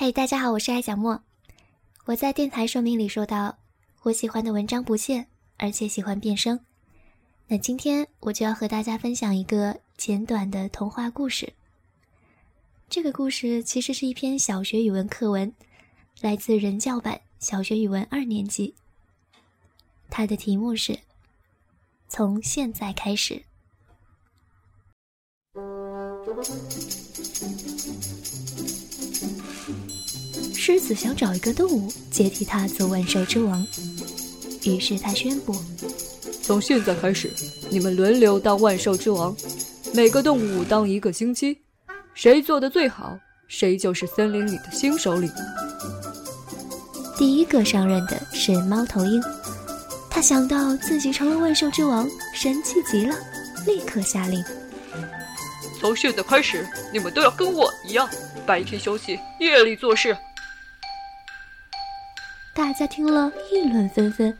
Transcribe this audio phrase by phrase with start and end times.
[0.00, 1.24] 嘿，大家好，我是艾小莫。
[2.04, 3.58] 我在电台说明里说到，
[4.02, 6.60] 我喜欢的文章不限，而且喜欢变声。
[7.48, 11.52] 那今天我就要和大家分享一个简短的童话故事。
[12.88, 15.52] 这个故事其实是一篇小学语文课文，
[16.20, 18.76] 来自人教版小学语文二年级。
[20.08, 20.96] 它的题目是：
[22.08, 23.42] 从现在开始。
[30.54, 33.66] 狮子想找一个动物接替他做万兽之王，
[34.64, 35.54] 于是他宣布：
[36.42, 37.30] 从现在开始，
[37.70, 39.34] 你们轮流当万兽之王，
[39.94, 41.56] 每个动物当一个星期，
[42.12, 45.30] 谁做的最好，谁就是森林里的新首领。
[47.16, 49.22] 第一个上任的是猫头鹰，
[50.10, 53.16] 他想到自己成了万兽之王，神气极了，
[53.66, 54.44] 立刻下令：
[55.80, 58.08] 从现在开始，你们都要跟我一样，
[58.44, 60.16] 白天休息，夜里做事。
[62.54, 64.36] 大家听了议论纷纷，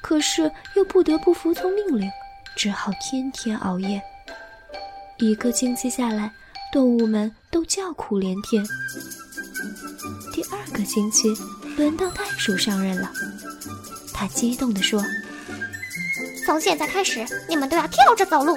[0.00, 2.08] 可是又不得不服从命令，
[2.54, 4.00] 只好天天熬夜。
[5.18, 6.30] 一个星期下来，
[6.72, 8.64] 动物们都叫苦连天。
[10.32, 11.34] 第二个星期，
[11.76, 13.10] 轮到袋鼠上任了，
[14.14, 15.02] 他激动地说
[16.46, 18.56] ：“从现在开始，你们都要跳着走路。”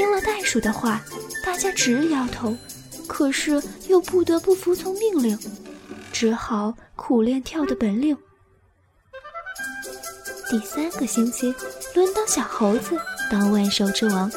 [0.00, 0.98] 听了袋鼠的话，
[1.44, 2.56] 大家直摇头，
[3.06, 5.38] 可是又不得不服从命令。
[6.10, 8.16] 只好苦练跳的本领。
[10.48, 11.54] 第三个星期，
[11.94, 12.98] 轮到小猴子
[13.30, 14.32] 当万兽之王，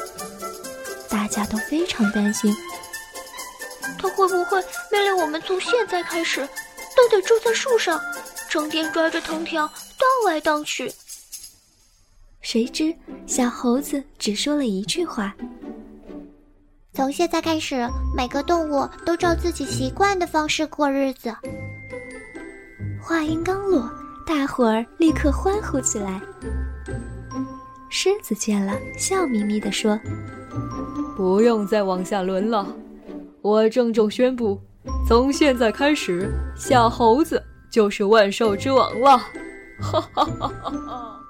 [1.08, 2.54] 大家都非常担心，
[3.98, 6.46] 他会不会命令我们从现在开始
[6.94, 7.98] 都得住在树上，
[8.50, 10.92] 整天拽着藤条荡来荡去？
[12.44, 12.94] 谁知
[13.26, 15.34] 小猴子只说了一句话
[16.92, 21.34] ：“从现在开始，每个动物都照自己习惯的方式过日子。”
[23.00, 23.90] 话音刚落，
[24.26, 26.20] 大伙儿立刻欢呼起来。
[27.88, 29.98] 狮子见了，笑眯眯地说
[31.16, 32.66] ：“不用再往下轮了，
[33.40, 34.60] 我郑重宣布，
[35.08, 39.16] 从现在开始，小猴子就是万兽之王了！”
[39.80, 41.20] 哈哈哈哈哈！